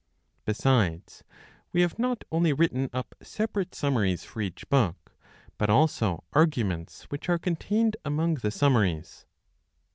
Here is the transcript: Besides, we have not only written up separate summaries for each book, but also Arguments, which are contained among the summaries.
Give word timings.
Besides, 0.45 1.23
we 1.73 1.81
have 1.81 1.99
not 1.99 2.23
only 2.31 2.53
written 2.53 2.89
up 2.91 3.13
separate 3.21 3.75
summaries 3.75 4.23
for 4.23 4.41
each 4.41 4.67
book, 4.67 5.13
but 5.59 5.69
also 5.69 6.23
Arguments, 6.33 7.03
which 7.11 7.29
are 7.29 7.37
contained 7.37 7.95
among 8.03 8.33
the 8.33 8.49
summaries. 8.49 9.27